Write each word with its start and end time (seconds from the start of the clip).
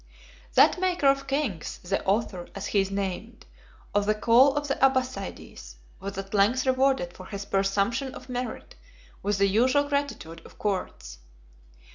35 0.53 0.55
That 0.55 0.81
maker 0.81 1.05
of 1.09 1.27
kings, 1.27 1.77
the 1.83 2.03
author, 2.05 2.47
as 2.55 2.65
he 2.65 2.79
is 2.79 2.89
named, 2.89 3.45
of 3.93 4.07
the 4.07 4.15
call 4.15 4.55
of 4.55 4.67
the 4.67 4.73
Abbassides, 4.83 5.75
was 5.99 6.17
at 6.17 6.33
length 6.33 6.65
rewarded 6.65 7.13
for 7.13 7.27
his 7.27 7.45
presumption 7.45 8.11
of 8.15 8.27
merit 8.27 8.73
with 9.21 9.37
the 9.37 9.45
usual 9.45 9.87
gratitude 9.87 10.41
of 10.43 10.57
courts. 10.57 11.19